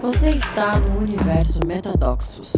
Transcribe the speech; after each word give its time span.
Você 0.00 0.30
está 0.30 0.80
no 0.80 0.98
universo 0.98 1.60
Metadoxos, 1.66 2.54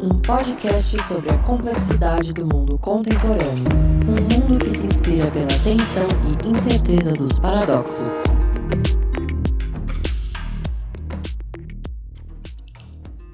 um 0.00 0.18
podcast 0.22 1.02
sobre 1.02 1.30
a 1.30 1.38
complexidade 1.38 2.32
do 2.32 2.46
mundo 2.46 2.78
contemporâneo, 2.78 3.64
um 4.08 4.40
mundo 4.40 4.58
que 4.58 4.70
se 4.70 4.86
inspira 4.86 5.30
pela 5.30 5.46
tensão 5.46 6.08
e 6.24 6.48
incerteza 6.48 7.12
dos 7.12 7.38
paradoxos. 7.38 8.10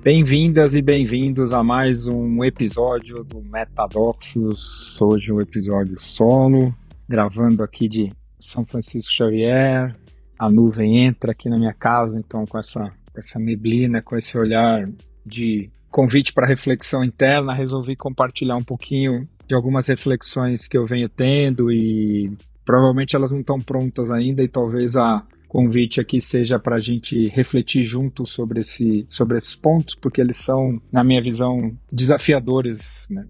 Bem-vindas 0.02 0.74
e 0.74 0.82
bem-vindos 0.82 1.52
a 1.52 1.62
mais 1.62 2.08
um 2.08 2.42
episódio 2.42 3.22
do 3.22 3.40
Metadoxos. 3.40 5.00
Hoje 5.00 5.30
um 5.32 5.40
episódio 5.40 6.00
solo, 6.00 6.74
gravando 7.08 7.62
aqui 7.62 7.88
de 7.88 8.08
São 8.40 8.66
Francisco 8.66 9.12
Xavier. 9.12 10.01
A 10.42 10.50
nuvem 10.50 10.98
entra 10.98 11.30
aqui 11.30 11.48
na 11.48 11.56
minha 11.56 11.72
casa, 11.72 12.18
então 12.18 12.44
com 12.44 12.58
essa, 12.58 12.92
essa 13.14 13.38
neblina, 13.38 14.02
com 14.02 14.16
esse 14.16 14.36
olhar 14.36 14.90
de 15.24 15.70
convite 15.88 16.32
para 16.32 16.48
reflexão 16.48 17.04
interna, 17.04 17.54
resolvi 17.54 17.94
compartilhar 17.94 18.56
um 18.56 18.64
pouquinho 18.64 19.28
de 19.46 19.54
algumas 19.54 19.86
reflexões 19.86 20.66
que 20.66 20.76
eu 20.76 20.84
venho 20.84 21.08
tendo 21.08 21.70
e 21.70 22.36
provavelmente 22.64 23.14
elas 23.14 23.30
não 23.30 23.38
estão 23.38 23.60
prontas 23.60 24.10
ainda 24.10 24.42
e 24.42 24.48
talvez 24.48 24.96
a 24.96 25.24
convite 25.46 26.00
aqui 26.00 26.20
seja 26.20 26.58
para 26.58 26.74
a 26.74 26.80
gente 26.80 27.28
refletir 27.28 27.84
junto 27.84 28.26
sobre, 28.26 28.62
esse, 28.62 29.06
sobre 29.08 29.38
esses 29.38 29.54
pontos, 29.54 29.94
porque 29.94 30.20
eles 30.20 30.38
são, 30.38 30.82
na 30.90 31.04
minha 31.04 31.22
visão, 31.22 31.72
desafiadores. 31.92 33.06
Né? 33.08 33.24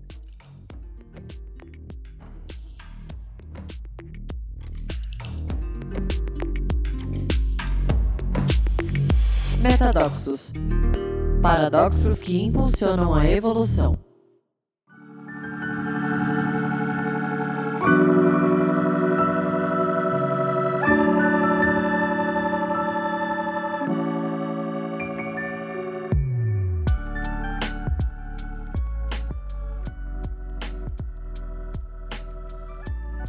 Metadoxos 9.63 10.53
paradoxos 11.41 12.21
que 12.21 12.41
impulsionam 12.41 13.15
a 13.15 13.29
evolução. 13.29 13.97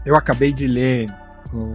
Eu 0.06 0.16
acabei 0.16 0.52
de 0.52 0.66
ler 0.66 1.10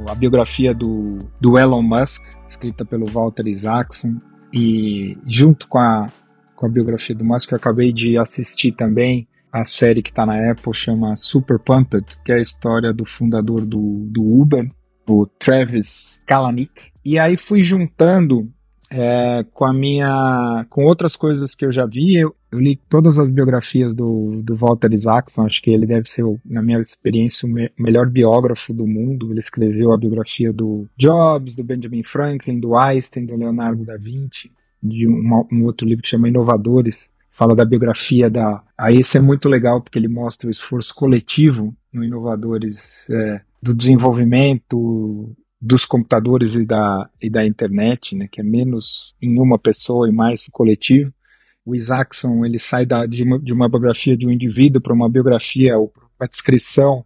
a 0.09 0.15
biografia 0.17 0.75
do, 0.75 1.19
do 1.41 1.57
Elon 1.57 1.83
Musk, 1.83 2.25
escrita 2.49 2.85
pelo 2.85 3.07
Walter 3.07 3.47
Isaacson, 3.47 4.21
e 4.53 5.17
junto 5.27 5.69
com 5.69 5.79
a, 5.79 6.11
com 6.55 6.67
a 6.67 6.69
biografia 6.69 7.15
do 7.15 7.25
Musk, 7.25 7.53
eu 7.53 7.57
acabei 7.57 7.93
de 7.93 8.17
assistir 8.19 8.73
também 8.73 9.27
a 9.53 9.65
série 9.65 10.03
que 10.03 10.11
está 10.11 10.27
na 10.27 10.51
Apple, 10.51 10.75
chama 10.75 11.17
Super 11.17 11.59
Pumped, 11.59 12.21
que 12.25 12.33
é 12.33 12.37
a 12.37 12.41
história 12.41 12.93
do 12.93 13.05
fundador 13.05 13.65
do, 13.65 14.07
do 14.11 14.23
Uber, 14.23 14.71
o 15.07 15.27
Travis 15.27 16.23
Kalanick. 16.27 16.73
E 17.05 17.19
aí 17.19 17.37
fui 17.39 17.63
juntando 17.63 18.53
é, 18.91 19.45
com 19.53 19.65
a 19.65 19.73
minha 19.73 20.67
com 20.71 20.85
outras 20.85 21.15
coisas 21.15 21.55
que 21.55 21.65
eu 21.65 21.71
já 21.71 21.85
vi 21.85 22.17
eu, 22.17 22.35
eu, 22.51 22.59
li 22.59 22.81
todas 22.89 23.19
as 23.19 23.29
biografias 23.29 23.93
do, 23.93 24.41
do 24.43 24.55
Walter 24.57 24.93
Isaacson 24.93 25.43
acho 25.45 25.61
que 25.61 25.71
ele 25.71 25.87
deve 25.87 26.09
ser 26.09 26.25
na 26.45 26.63
minha 26.63 26.81
experiência 26.81 27.47
o 27.47 27.53
me, 27.53 27.71
melhor 27.79 28.09
biógrafo 28.09 28.73
do 28.73 28.87
mundo. 28.87 29.31
Ele 29.31 29.41
escreveu 29.41 29.93
a 29.93 29.99
biografia 29.99 30.53
do 30.53 30.87
Jobs 30.97 31.55
do 31.55 31.63
Benjamin 31.63 32.03
Franklin 32.03 32.59
do 32.59 32.77
Einstein 32.77 33.27
do 33.27 33.37
Leonardo 33.37 33.85
da 33.85 33.97
Vinci 33.97 34.51
de 34.83 35.07
uma, 35.07 35.45
um 35.53 35.65
outro 35.65 35.87
livro 35.87 36.03
que 36.03 36.09
chama 36.09 36.29
Inovadores. 36.29 37.11
Fala 37.31 37.55
da 37.55 37.65
biografia 37.65 38.31
da 38.31 38.63
aí 38.77 38.97
esse 38.97 39.19
é 39.19 39.21
muito 39.21 39.49
legal 39.49 39.81
porque 39.83 39.99
ele 39.99 40.09
mostra 40.09 40.49
o 40.49 40.51
esforço 40.51 40.95
coletivo 40.95 41.75
no 41.93 42.03
Inovadores 42.03 43.07
é, 43.11 43.41
do 43.63 43.75
desenvolvimento 43.75 45.37
dos 45.61 45.85
computadores 45.85 46.55
e 46.55 46.65
da, 46.65 47.11
e 47.21 47.29
da 47.29 47.45
internet, 47.45 48.15
né, 48.15 48.29
que 48.31 48.41
é 48.41 48.45
menos 48.45 49.15
em 49.21 49.39
uma 49.41 49.59
pessoa 49.59 50.09
e 50.09 50.13
mais 50.13 50.47
coletivo. 50.53 51.13
O 51.67 51.75
Isaacson 51.75 52.45
ele 52.45 52.59
sai 52.59 52.87
da, 52.87 53.05
de, 53.07 53.25
uma, 53.25 53.39
de 53.39 53.53
uma 53.53 53.69
biografia 53.69 54.17
de 54.17 54.27
um 54.27 54.31
indivíduo 54.31 54.81
para 54.81 54.95
uma 54.95 55.09
biografia 55.09 55.77
ou 55.77 55.93
uma 56.19 56.29
descrição 56.29 57.05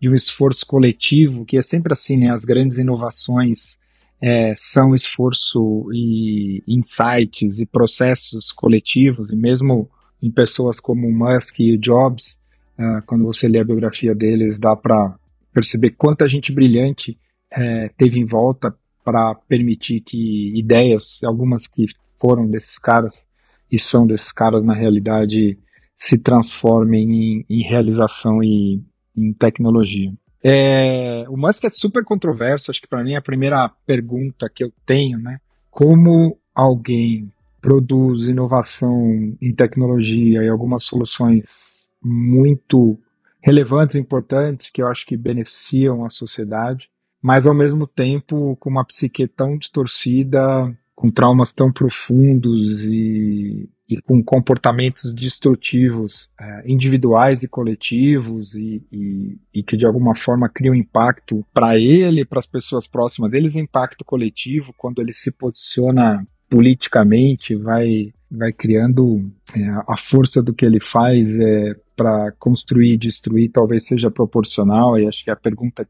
de 0.00 0.08
um 0.08 0.14
esforço 0.14 0.66
coletivo, 0.66 1.44
que 1.44 1.56
é 1.56 1.62
sempre 1.62 1.92
assim, 1.92 2.16
né, 2.16 2.30
as 2.30 2.44
grandes 2.44 2.76
inovações 2.76 3.78
é, 4.20 4.52
são 4.56 4.94
esforço 4.94 5.88
e 5.92 6.62
insights 6.66 7.60
e 7.60 7.66
processos 7.66 8.52
coletivos, 8.52 9.30
e 9.30 9.36
mesmo 9.36 9.88
em 10.22 10.30
pessoas 10.30 10.78
como 10.78 11.10
Musk 11.10 11.58
e 11.58 11.76
Jobs, 11.76 12.38
uh, 12.78 13.02
quando 13.04 13.24
você 13.24 13.48
lê 13.48 13.58
a 13.58 13.64
biografia 13.64 14.14
deles, 14.14 14.56
dá 14.58 14.76
para 14.76 15.16
perceber 15.52 15.90
quanta 15.90 16.28
gente 16.28 16.52
brilhante 16.52 17.18
é, 17.54 17.90
teve 17.96 18.18
em 18.18 18.24
volta 18.24 18.74
para 19.04 19.34
permitir 19.48 20.00
que 20.00 20.52
ideias, 20.58 21.22
algumas 21.24 21.66
que 21.66 21.86
foram 22.20 22.46
desses 22.46 22.78
caras 22.78 23.24
e 23.70 23.78
são 23.78 24.06
desses 24.06 24.32
caras 24.32 24.64
na 24.64 24.74
realidade, 24.74 25.58
se 25.98 26.18
transformem 26.18 27.10
em, 27.10 27.46
em 27.48 27.62
realização 27.62 28.42
e 28.42 28.82
em 29.16 29.32
tecnologia. 29.32 30.12
É, 30.44 31.24
o 31.28 31.36
Musk 31.36 31.64
é 31.64 31.70
super 31.70 32.04
controverso, 32.04 32.70
acho 32.70 32.80
que 32.80 32.88
para 32.88 33.04
mim 33.04 33.12
é 33.12 33.16
a 33.16 33.22
primeira 33.22 33.68
pergunta 33.86 34.50
que 34.52 34.64
eu 34.64 34.72
tenho, 34.84 35.18
né? 35.18 35.38
Como 35.70 36.36
alguém 36.54 37.30
produz 37.60 38.28
inovação 38.28 39.36
em 39.40 39.54
tecnologia 39.54 40.42
e 40.42 40.48
algumas 40.48 40.84
soluções 40.84 41.86
muito 42.02 42.98
relevantes 43.40 43.94
importantes 43.96 44.70
que 44.70 44.82
eu 44.82 44.88
acho 44.88 45.06
que 45.06 45.16
beneficiam 45.16 46.04
a 46.04 46.10
sociedade, 46.10 46.90
mas 47.22 47.46
ao 47.46 47.54
mesmo 47.54 47.86
tempo 47.86 48.56
com 48.56 48.68
uma 48.68 48.84
psique 48.84 49.28
tão 49.28 49.56
distorcida, 49.56 50.76
com 50.94 51.10
traumas 51.10 51.52
tão 51.52 51.72
profundos 51.72 52.82
e, 52.82 53.68
e 53.88 54.00
com 54.02 54.22
comportamentos 54.22 55.14
destrutivos 55.14 56.28
é, 56.38 56.62
individuais 56.66 57.42
e 57.42 57.48
coletivos 57.48 58.54
e, 58.54 58.82
e, 58.92 59.38
e, 59.54 59.62
que 59.62 59.76
de 59.76 59.86
alguma 59.86 60.14
forma 60.14 60.48
criam 60.48 60.74
impacto 60.74 61.44
para 61.52 61.78
ele, 61.78 62.24
para 62.24 62.40
as 62.40 62.46
pessoas 62.46 62.86
próximas 62.86 63.30
deles, 63.30 63.56
impacto 63.56 64.04
coletivo 64.04 64.74
quando 64.76 65.00
ele 65.00 65.12
se 65.12 65.30
posiciona 65.30 66.26
politicamente, 66.50 67.54
vai 67.54 68.12
vai 68.30 68.50
criando 68.50 69.30
é, 69.54 69.62
a 69.86 69.96
força 69.96 70.42
do 70.42 70.54
que 70.54 70.64
ele 70.64 70.80
faz 70.80 71.36
é, 71.36 71.74
para 71.94 72.32
construir 72.38 72.94
e 72.94 72.96
destruir 72.96 73.50
talvez 73.50 73.86
seja 73.86 74.10
proporcional 74.10 74.98
e 74.98 75.06
acho 75.06 75.22
que 75.22 75.30
a 75.30 75.36
pergunta 75.36 75.86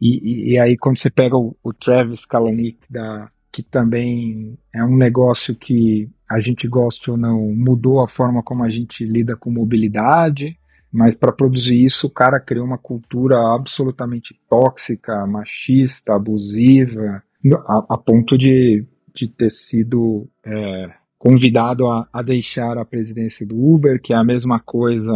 e, 0.00 0.18
e, 0.18 0.52
e, 0.52 0.58
aí 0.58 0.76
quando 0.76 0.98
você 0.98 1.10
pega 1.10 1.36
o, 1.36 1.56
o 1.62 1.72
Travis 1.72 2.24
Kalanick, 2.24 2.78
da, 2.90 3.28
que 3.50 3.62
também 3.62 4.58
é 4.72 4.84
um 4.84 4.96
negócio 4.96 5.54
que 5.54 6.08
a 6.28 6.40
gente 6.40 6.66
gosta 6.66 7.12
ou 7.12 7.16
não, 7.16 7.40
mudou 7.54 8.00
a 8.00 8.08
forma 8.08 8.42
como 8.42 8.64
a 8.64 8.70
gente 8.70 9.04
lida 9.04 9.36
com 9.36 9.50
mobilidade, 9.50 10.58
mas 10.92 11.14
para 11.14 11.32
produzir 11.32 11.84
isso 11.84 12.06
o 12.06 12.10
cara 12.10 12.40
criou 12.40 12.66
uma 12.66 12.78
cultura 12.78 13.36
absolutamente 13.54 14.38
tóxica, 14.48 15.26
machista, 15.26 16.14
abusiva, 16.14 17.22
a, 17.66 17.86
a 17.90 17.98
ponto 17.98 18.36
de, 18.36 18.84
de 19.14 19.28
ter 19.28 19.50
sido 19.50 20.28
é, 20.44 20.90
convidado 21.18 21.86
a, 21.86 22.08
a 22.12 22.22
deixar 22.22 22.76
a 22.76 22.84
presidência 22.84 23.46
do 23.46 23.56
Uber, 23.56 24.00
que 24.00 24.12
é 24.12 24.16
a 24.16 24.24
mesma 24.24 24.58
coisa 24.60 25.12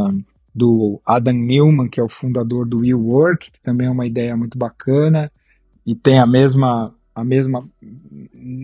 do 0.59 1.01
Adam 1.07 1.35
Newman, 1.35 1.89
que 1.89 2.01
é 2.01 2.03
o 2.03 2.09
fundador 2.09 2.67
do 2.67 2.81
Will 2.81 3.01
Work, 3.01 3.51
que 3.51 3.61
também 3.63 3.87
é 3.87 3.91
uma 3.91 4.07
ideia 4.07 4.37
muito 4.37 4.59
bacana 4.59 5.31
e 5.87 5.95
tem 5.95 6.19
a 6.19 6.27
mesma 6.27 6.95
a 7.15 7.25
mesma 7.25 7.67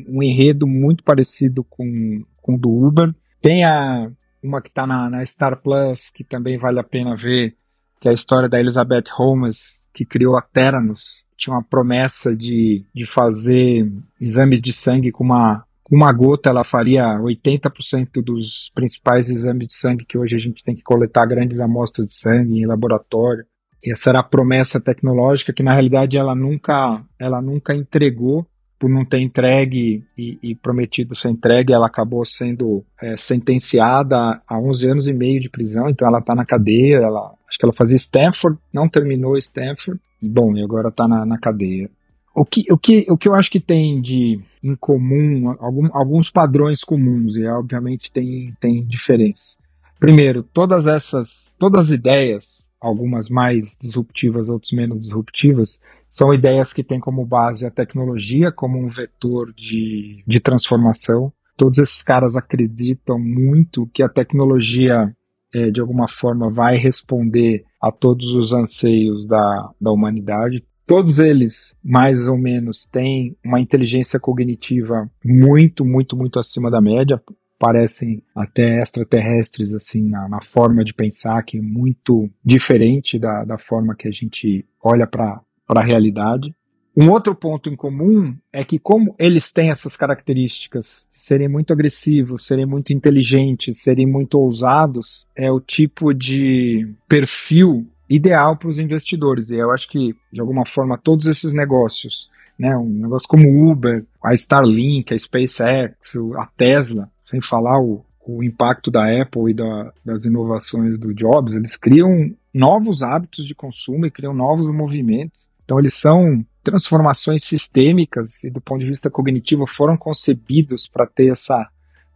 um 0.09 0.23
enredo 0.23 0.67
muito 0.67 1.03
parecido 1.03 1.65
com 1.65 2.23
com 2.43 2.57
o 2.57 2.59
do 2.59 2.69
Uber. 2.69 3.15
Tem 3.41 3.65
a 3.65 4.11
uma 4.43 4.61
que 4.61 4.69
está 4.69 4.87
na, 4.87 5.09
na 5.09 5.25
Star 5.25 5.63
Plus 5.63 6.11
que 6.11 6.23
também 6.23 6.59
vale 6.59 6.79
a 6.79 6.85
pena 6.85 7.17
ver, 7.17 7.57
que 8.01 8.09
é 8.09 8.11
a 8.11 8.15
história 8.15 8.49
da 8.49 8.61
Elizabeth 8.61 9.11
Holmes, 9.15 9.89
que 9.95 10.05
criou 10.05 10.37
a 10.37 10.43
Theranos. 10.43 11.25
Tinha 11.37 11.57
uma 11.57 11.63
promessa 11.63 12.37
de, 12.37 12.85
de 12.95 13.07
fazer 13.07 13.91
exames 14.21 14.61
de 14.61 14.73
sangue 14.73 15.11
com 15.11 15.25
uma 15.25 15.65
uma 15.91 16.13
gota 16.13 16.49
ela 16.49 16.65
faria 16.65 17.19
80% 17.19 18.23
dos 18.23 18.71
principais 18.75 19.29
exames 19.29 19.69
de 19.69 19.75
sangue 19.75 20.07
que 20.07 20.17
hoje 20.17 20.35
a 20.35 20.39
gente 20.39 20.65
tem 20.65 20.75
que 20.75 20.83
coletar 20.83 21.27
grandes 21.27 21.61
amostras 21.61 22.07
de 22.07 22.15
sangue 22.15 22.59
em 22.59 22.67
laboratório. 22.67 23.45
Essa 23.85 24.11
era 24.11 24.21
a 24.21 24.25
promessa 24.25 24.81
tecnológica 24.81 25.53
que 25.53 25.63
na 25.63 25.73
realidade 25.73 26.17
ela 26.17 26.35
nunca, 26.35 27.03
ela 27.19 27.43
nunca 27.43 27.75
entregou 27.75 28.47
por 28.79 28.91
não 28.91 29.05
ter 29.05 29.21
entregue 29.21 30.05
e, 30.17 30.39
e 30.43 30.55
prometido 30.55 31.15
ser 31.15 31.31
entregue, 31.31 31.73
ela 31.73 31.87
acabou 31.87 32.25
sendo 32.25 32.85
é, 33.01 33.17
sentenciada 33.17 34.43
a 34.47 34.59
11 34.59 34.91
anos 34.91 35.07
e 35.07 35.13
meio 35.13 35.41
de 35.41 35.49
prisão, 35.49 35.89
então 35.89 36.07
ela 36.07 36.19
está 36.19 36.35
na 36.35 36.45
cadeia, 36.45 36.97
ela, 36.97 37.33
acho 37.49 37.59
que 37.59 37.65
ela 37.65 37.73
fazia 37.73 37.97
Stanford, 37.97 38.59
não 38.73 38.89
terminou 38.89 39.39
Stanford, 39.39 40.01
e 40.21 40.29
bom, 40.29 40.57
e 40.57 40.63
agora 40.63 40.89
está 40.89 41.07
na, 41.07 41.25
na 41.25 41.39
cadeia. 41.39 41.89
O 42.35 42.45
que, 42.45 42.65
o, 42.71 42.77
que, 42.77 43.07
o 43.09 43.17
que 43.17 43.29
eu 43.29 43.35
acho 43.35 43.51
que 43.51 43.61
tem 43.61 44.01
de 44.01 44.41
em 44.63 44.75
comum, 44.75 45.55
algum, 45.61 45.89
alguns 45.93 46.31
padrões 46.31 46.83
comuns, 46.83 47.37
e 47.37 47.47
obviamente 47.47 48.11
tem, 48.11 48.53
tem 48.59 48.85
diferença. 48.85 49.59
Primeiro, 50.01 50.43
todas 50.43 50.87
essas, 50.87 51.55
todas 51.59 51.87
as 51.87 51.91
ideias, 51.91 52.69
algumas 52.81 53.29
mais 53.29 53.77
disruptivas, 53.81 54.49
outras 54.49 54.73
menos 54.73 55.01
disruptivas, 55.01 55.79
são 56.11 56.33
ideias 56.33 56.73
que 56.73 56.85
têm 56.85 57.01
como 57.01 57.25
base 57.25 57.67
a 57.67 57.71
tecnologia 57.71 58.53
como 58.53 58.79
um 58.79 58.89
vetor 58.89 59.53
de, 59.53 60.23
de 60.27 60.41
transformação. 60.41 61.33
Todos 61.57 61.79
esses 61.79 62.03
caras 62.03 62.37
acreditam 62.37 63.19
muito 63.19 63.89
que 63.93 64.03
a 64.03 64.09
tecnologia, 64.09 65.15
é, 65.53 65.71
de 65.71 65.81
alguma 65.81 66.09
forma, 66.09 66.51
vai 66.51 66.77
responder 66.77 67.65
a 67.81 67.91
todos 67.91 68.33
os 68.33 68.53
anseios 68.53 69.27
da, 69.27 69.71
da 69.81 69.91
humanidade. 69.91 70.65
Todos 70.87 71.19
eles, 71.19 71.75
mais 71.83 72.29
ou 72.29 72.37
menos, 72.37 72.85
têm 72.85 73.37
uma 73.43 73.59
inteligência 73.59 74.21
cognitiva 74.21 75.11
muito, 75.25 75.85
muito, 75.85 76.15
muito 76.15 76.39
acima 76.39 76.71
da 76.71 76.81
média. 76.81 77.21
Parecem 77.59 78.23
até 78.35 78.83
extraterrestres, 78.83 79.73
assim, 79.73 80.03
na, 80.03 80.29
na 80.29 80.43
forma 80.43 80.85
de 80.85 80.93
pensar, 80.93 81.43
que 81.43 81.57
é 81.57 81.63
muito 81.63 82.29
diferente 82.45 83.19
da, 83.19 83.45
da 83.45 83.57
forma 83.57 83.95
que 83.95 84.07
a 84.07 84.11
gente 84.11 84.67
olha 84.83 85.07
para 85.07 85.41
a 85.69 85.83
realidade. 85.83 86.55
Um 86.97 87.11
outro 87.11 87.35
ponto 87.35 87.69
em 87.69 87.75
comum 87.75 88.37
é 88.53 88.63
que, 88.63 88.79
como 88.79 89.17
eles 89.19 89.51
têm 89.51 89.71
essas 89.71 89.97
características, 89.97 91.09
serem 91.11 91.49
muito 91.49 91.73
agressivos, 91.73 92.47
serem 92.47 92.67
muito 92.67 92.93
inteligentes, 92.93 93.81
serem 93.81 94.07
muito 94.07 94.39
ousados, 94.39 95.27
é 95.35 95.51
o 95.51 95.61
tipo 95.61 96.15
de 96.15 96.95
perfil 97.09 97.85
ideal 98.09 98.57
para 98.57 98.69
os 98.69 98.79
investidores. 98.79 99.51
E 99.51 99.57
eu 99.57 99.71
acho 99.71 99.89
que, 99.89 100.15
de 100.33 100.41
alguma 100.41 100.65
forma, 100.67 100.99
todos 100.99 101.27
esses 101.27 101.53
negócios, 101.53 102.31
né, 102.59 102.77
um 102.77 102.89
negócio 102.89 103.29
como 103.29 103.49
o 103.49 103.71
Uber, 103.71 104.05
a 104.23 104.35
Starlink, 104.35 105.13
a 105.13 105.19
SpaceX, 105.19 106.17
a 106.39 106.47
Tesla, 106.57 107.11
sem 107.27 107.41
falar 107.41 107.81
o, 107.81 108.05
o 108.27 108.43
impacto 108.43 108.91
da 108.91 109.05
Apple 109.23 109.51
e 109.51 109.55
da, 109.55 109.93
das 110.05 110.25
inovações 110.25 110.99
do 110.99 111.15
Jobs, 111.15 111.55
eles 111.55 111.77
criam 111.77 112.35
novos 112.53 113.03
hábitos 113.03 113.47
de 113.47 113.55
consumo 113.55 114.07
e 114.07 114.11
criam 114.11 114.35
novos 114.35 114.67
movimentos. 114.67 115.47
Então, 115.65 115.79
eles 115.79 115.95
são 115.95 116.45
transformações 116.63 117.45
sistêmicas 117.45 118.45
e, 118.45 118.51
do 118.51 118.61
ponto 118.61 118.81
de 118.81 118.89
vista 118.89 119.11
cognitivo, 119.11 119.67
foram 119.67 119.97
concebidos 119.97 120.89
para 120.89 121.07
ter 121.07 121.31
essa 121.31 121.69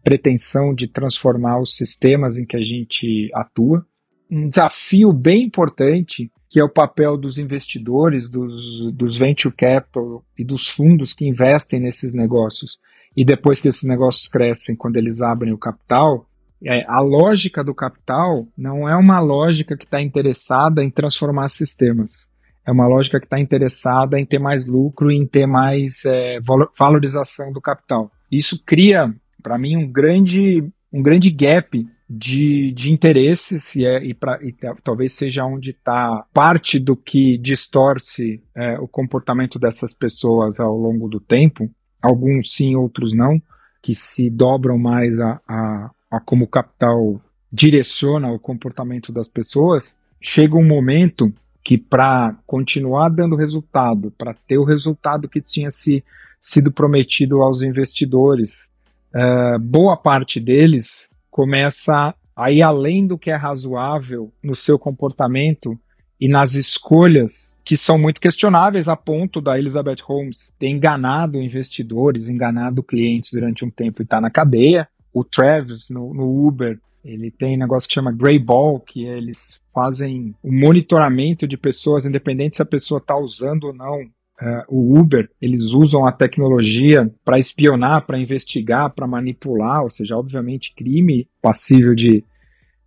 pretensão 0.04 0.74
de 0.74 0.86
transformar 0.86 1.60
os 1.60 1.76
sistemas 1.76 2.38
em 2.38 2.46
que 2.46 2.56
a 2.56 2.62
gente 2.62 3.30
atua 3.34 3.84
um 4.30 4.48
desafio 4.48 5.12
bem 5.12 5.44
importante, 5.44 6.30
que 6.48 6.60
é 6.60 6.64
o 6.64 6.68
papel 6.68 7.16
dos 7.16 7.38
investidores, 7.38 8.28
dos, 8.28 8.92
dos 8.92 9.18
venture 9.18 9.54
capital 9.54 10.24
e 10.38 10.44
dos 10.44 10.68
fundos 10.68 11.12
que 11.12 11.26
investem 11.26 11.80
nesses 11.80 12.14
negócios. 12.14 12.78
E 13.16 13.24
depois 13.24 13.60
que 13.60 13.68
esses 13.68 13.84
negócios 13.84 14.28
crescem, 14.28 14.76
quando 14.76 14.96
eles 14.96 15.20
abrem 15.20 15.52
o 15.52 15.58
capital, 15.58 16.26
é, 16.64 16.84
a 16.88 17.00
lógica 17.00 17.62
do 17.62 17.74
capital 17.74 18.46
não 18.56 18.88
é 18.88 18.96
uma 18.96 19.20
lógica 19.20 19.76
que 19.76 19.84
está 19.84 20.00
interessada 20.00 20.82
em 20.82 20.90
transformar 20.90 21.48
sistemas. 21.48 22.28
É 22.66 22.72
uma 22.72 22.86
lógica 22.86 23.18
que 23.18 23.26
está 23.26 23.40
interessada 23.40 24.20
em 24.20 24.26
ter 24.26 24.38
mais 24.38 24.66
lucro 24.66 25.10
e 25.10 25.16
em 25.16 25.26
ter 25.26 25.46
mais 25.46 26.04
é, 26.04 26.38
valorização 26.78 27.52
do 27.52 27.60
capital. 27.60 28.10
Isso 28.30 28.62
cria, 28.64 29.14
para 29.42 29.56
mim, 29.56 29.76
um 29.76 29.90
grande, 29.90 30.62
um 30.92 31.02
grande 31.02 31.30
gap 31.30 31.86
de, 32.08 32.72
de 32.72 32.90
interesses 32.90 33.74
e, 33.76 33.84
é, 33.84 34.02
e, 34.02 34.14
pra, 34.14 34.38
e 34.42 34.54
talvez 34.82 35.12
seja 35.12 35.44
onde 35.44 35.70
está 35.70 36.24
parte 36.32 36.78
do 36.78 36.96
que 36.96 37.36
distorce 37.36 38.42
é, 38.56 38.78
o 38.78 38.88
comportamento 38.88 39.58
dessas 39.58 39.94
pessoas 39.94 40.58
ao 40.58 40.76
longo 40.76 41.08
do 41.08 41.20
tempo, 41.20 41.70
alguns 42.00 42.54
sim, 42.54 42.74
outros 42.74 43.12
não, 43.12 43.40
que 43.82 43.94
se 43.94 44.30
dobram 44.30 44.78
mais 44.78 45.18
a, 45.20 45.40
a, 45.46 45.90
a 46.10 46.20
como 46.20 46.46
o 46.46 46.48
capital 46.48 47.20
direciona 47.52 48.30
o 48.30 48.38
comportamento 48.38 49.12
das 49.12 49.28
pessoas, 49.28 49.96
chega 50.20 50.56
um 50.56 50.66
momento 50.66 51.32
que 51.62 51.76
para 51.76 52.34
continuar 52.46 53.10
dando 53.10 53.36
resultado, 53.36 54.10
para 54.16 54.32
ter 54.46 54.56
o 54.56 54.64
resultado 54.64 55.28
que 55.28 55.40
tinha 55.42 55.70
se, 55.70 56.02
sido 56.40 56.72
prometido 56.72 57.42
aos 57.42 57.60
investidores, 57.60 58.68
é, 59.14 59.58
boa 59.58 59.96
parte 59.96 60.40
deles 60.40 61.07
começa 61.38 62.12
a 62.34 62.50
ir 62.50 62.62
além 62.62 63.06
do 63.06 63.16
que 63.16 63.30
é 63.30 63.36
razoável 63.36 64.32
no 64.42 64.56
seu 64.56 64.76
comportamento 64.76 65.78
e 66.20 66.26
nas 66.26 66.54
escolhas 66.54 67.54
que 67.64 67.76
são 67.76 67.96
muito 67.96 68.20
questionáveis 68.20 68.88
a 68.88 68.96
ponto 68.96 69.40
da 69.40 69.56
Elizabeth 69.56 70.02
Holmes 70.02 70.52
ter 70.58 70.66
enganado 70.66 71.40
investidores, 71.40 72.28
enganado 72.28 72.82
clientes 72.82 73.30
durante 73.32 73.64
um 73.64 73.70
tempo 73.70 74.02
e 74.02 74.04
estar 74.04 74.16
tá 74.16 74.20
na 74.20 74.30
cadeia. 74.30 74.88
O 75.14 75.22
Travis 75.22 75.90
no, 75.90 76.12
no 76.12 76.44
Uber, 76.44 76.80
ele 77.04 77.30
tem 77.30 77.54
um 77.54 77.60
negócio 77.60 77.88
que 77.88 77.94
chama 77.94 78.10
Grey 78.10 78.40
Ball, 78.40 78.80
que 78.80 79.04
eles 79.04 79.60
fazem 79.72 80.34
o 80.42 80.50
monitoramento 80.50 81.46
de 81.46 81.56
pessoas, 81.56 82.04
independente 82.04 82.56
se 82.56 82.62
a 82.62 82.66
pessoa 82.66 82.98
está 82.98 83.16
usando 83.16 83.68
ou 83.68 83.72
não 83.72 84.10
Uh, 84.40 84.62
o 84.68 84.98
Uber, 84.98 85.28
eles 85.42 85.72
usam 85.72 86.06
a 86.06 86.12
tecnologia 86.12 87.10
para 87.24 87.40
espionar, 87.40 88.06
para 88.06 88.20
investigar, 88.20 88.88
para 88.90 89.06
manipular, 89.06 89.82
ou 89.82 89.90
seja, 89.90 90.16
obviamente 90.16 90.72
crime 90.76 91.28
passível 91.42 91.92
de, 91.92 92.24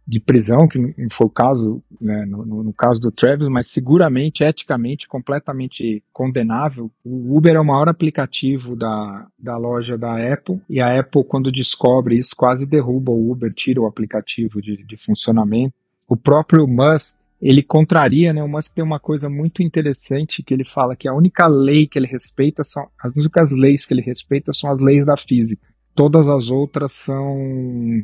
de 0.07 0.19
prisão, 0.19 0.65
que 0.67 0.79
não 0.79 0.93
foi 1.11 1.27
o 1.27 1.29
caso 1.29 1.83
né, 1.99 2.25
no, 2.25 2.63
no, 2.63 2.73
caso 2.73 3.01
do 3.01 3.11
Travis, 3.11 3.49
mas 3.49 3.67
seguramente, 3.67 4.43
eticamente, 4.43 5.07
completamente 5.07 6.01
condenável. 6.13 6.89
O 7.03 7.37
Uber 7.37 7.55
é 7.55 7.59
o 7.59 7.65
maior 7.65 7.89
aplicativo 7.89 8.75
da, 8.75 9.27
da 9.37 9.57
loja 9.57 9.97
da 9.97 10.33
Apple, 10.33 10.61
e 10.69 10.81
a 10.81 10.99
Apple, 10.99 11.23
quando 11.25 11.51
descobre 11.51 12.17
isso, 12.17 12.33
quase 12.35 12.65
derruba 12.65 13.11
o 13.11 13.31
Uber, 13.31 13.53
tira 13.53 13.81
o 13.81 13.87
aplicativo 13.87 14.61
de, 14.61 14.83
de 14.85 14.97
funcionamento. 14.97 15.73
O 16.07 16.17
próprio 16.17 16.67
Musk 16.67 17.20
ele 17.41 17.63
contraria, 17.63 18.31
né? 18.31 18.43
O 18.43 18.47
Musk 18.47 18.75
tem 18.75 18.83
uma 18.83 18.99
coisa 18.99 19.27
muito 19.29 19.63
interessante 19.63 20.43
que 20.43 20.53
ele 20.53 20.63
fala 20.63 20.95
que 20.95 21.07
a 21.07 21.13
única 21.13 21.47
lei 21.47 21.87
que 21.87 21.97
ele 21.97 22.07
respeita 22.07 22.63
são 22.63 22.87
as 23.01 23.15
únicas 23.15 23.49
leis 23.49 23.85
que 23.85 23.93
ele 23.93 24.01
respeita 24.01 24.53
são 24.53 24.71
as 24.71 24.79
leis 24.79 25.05
da 25.05 25.17
física. 25.17 25.71
Todas 25.93 26.29
as 26.29 26.49
outras 26.49 26.93
são 26.93 27.37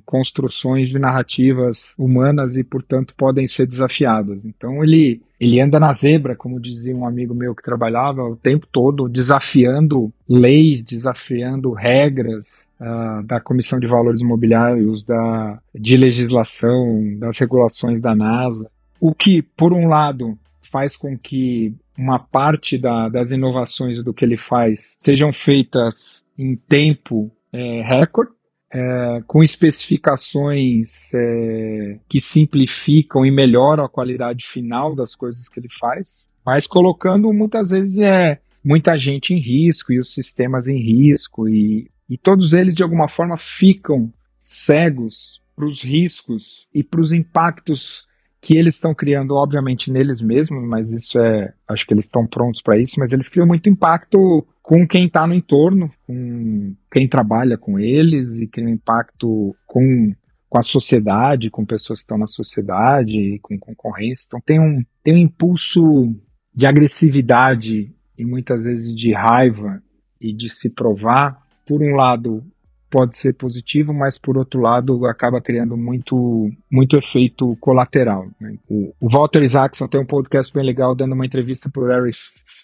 construções 0.05 0.89
de 0.89 0.99
narrativas 0.99 1.93
humanas 1.97 2.57
e, 2.57 2.63
portanto, 2.63 3.13
podem 3.15 3.47
ser 3.47 3.65
desafiadas. 3.65 4.43
Então 4.43 4.83
ele 4.83 5.21
ele 5.39 5.61
anda 5.61 5.79
na 5.79 5.93
zebra, 5.93 6.35
como 6.35 6.59
dizia 6.59 6.95
um 6.95 7.05
amigo 7.05 7.33
meu 7.33 7.53
que 7.53 7.61
trabalhava 7.61 8.23
o 8.23 8.35
tempo 8.35 8.67
todo, 8.71 9.07
desafiando 9.07 10.11
leis, 10.27 10.83
desafiando 10.83 11.71
regras 11.73 12.67
uh, 12.81 13.23
da 13.23 13.39
Comissão 13.39 13.79
de 13.79 13.85
Valores 13.85 14.19
Imobiliários, 14.19 15.03
da, 15.03 15.59
de 15.75 15.95
legislação, 15.95 17.15
das 17.19 17.37
regulações 17.37 18.01
da 18.01 18.15
NASA. 18.15 18.67
O 18.99 19.13
que, 19.13 19.41
por 19.41 19.73
um 19.73 19.87
lado, 19.87 20.37
faz 20.61 20.95
com 20.95 21.17
que 21.17 21.75
uma 21.97 22.19
parte 22.19 22.77
da, 22.77 23.09
das 23.09 23.31
inovações 23.31 24.03
do 24.03 24.13
que 24.13 24.23
ele 24.23 24.37
faz 24.37 24.97
sejam 24.99 25.33
feitas 25.33 26.25
em 26.37 26.55
tempo 26.55 27.31
é, 27.51 27.81
recorde, 27.81 28.31
é, 28.71 29.23
com 29.25 29.41
especificações 29.41 31.11
é, 31.13 31.99
que 32.07 32.19
simplificam 32.19 33.25
e 33.25 33.31
melhoram 33.31 33.83
a 33.83 33.89
qualidade 33.89 34.45
final 34.45 34.95
das 34.95 35.15
coisas 35.15 35.47
que 35.47 35.59
ele 35.59 35.69
faz, 35.71 36.29
mas 36.45 36.67
colocando 36.67 37.31
muitas 37.33 37.71
vezes 37.71 37.97
é, 37.97 38.39
muita 38.63 38.97
gente 38.97 39.33
em 39.33 39.39
risco 39.39 39.93
e 39.93 39.99
os 39.99 40.13
sistemas 40.13 40.67
em 40.67 40.77
risco, 40.77 41.47
e, 41.47 41.89
e 42.09 42.17
todos 42.17 42.53
eles 42.53 42.75
de 42.75 42.83
alguma 42.83 43.07
forma 43.07 43.37
ficam 43.37 44.11
cegos 44.37 45.41
para 45.55 45.65
os 45.65 45.81
riscos 45.81 46.67
e 46.73 46.83
para 46.83 47.01
os 47.01 47.11
impactos 47.11 48.05
que 48.41 48.55
eles 48.55 48.75
estão 48.75 48.93
criando, 48.93 49.35
obviamente, 49.35 49.91
neles 49.91 50.21
mesmos, 50.21 50.63
mas 50.63 50.91
isso 50.91 51.19
é. 51.19 51.53
Acho 51.67 51.85
que 51.85 51.93
eles 51.93 52.05
estão 52.05 52.25
prontos 52.25 52.61
para 52.61 52.77
isso, 52.77 52.99
mas 52.99 53.11
eles 53.11 53.27
criam 53.27 53.47
muito 53.47 53.69
impacto 53.69 54.45
com 54.61 54.87
quem 54.87 55.05
está 55.07 55.25
no 55.25 55.33
entorno, 55.33 55.91
com 56.05 56.75
quem 56.91 57.07
trabalha 57.07 57.57
com 57.57 57.79
eles, 57.79 58.39
e 58.39 58.47
criam 58.47 58.69
impacto 58.69 59.55
com, 59.65 60.13
com 60.49 60.59
a 60.59 60.63
sociedade, 60.63 61.49
com 61.49 61.65
pessoas 61.65 61.99
que 61.99 62.03
estão 62.03 62.17
na 62.17 62.27
sociedade, 62.27 63.39
com 63.41 63.57
concorrência. 63.57 64.25
Então 64.27 64.41
tem 64.45 64.59
um, 64.59 64.83
tem 65.03 65.15
um 65.15 65.19
impulso 65.19 66.13
de 66.53 66.65
agressividade 66.65 67.93
e 68.17 68.25
muitas 68.25 68.63
vezes 68.63 68.95
de 68.95 69.13
raiva 69.13 69.81
e 70.19 70.33
de 70.33 70.49
se 70.49 70.69
provar, 70.69 71.41
por 71.65 71.81
um 71.81 71.95
lado, 71.95 72.43
pode 72.89 73.17
ser 73.17 73.33
positivo, 73.33 73.93
mas 73.93 74.17
por 74.17 74.37
outro 74.37 74.61
lado 74.61 75.05
acaba 75.05 75.41
criando 75.41 75.75
muito, 75.75 76.49
muito 76.71 76.97
efeito 76.97 77.55
colateral. 77.57 78.27
Né? 78.39 78.55
O, 78.67 78.93
o, 78.99 79.09
Walter 79.09 79.43
Isaacson 79.43 79.87
tem 79.87 80.01
um 80.01 80.05
podcast 80.05 80.53
bem 80.53 80.65
legal 80.65 80.95
dando 80.95 81.13
uma 81.13 81.25
entrevista 81.25 81.69
para 81.69 81.81
o 81.81 81.85
Larry 81.85 82.11